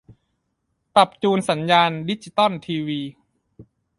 [0.95, 3.01] ปรับจูนสัญญาณดิจิตอลทีวี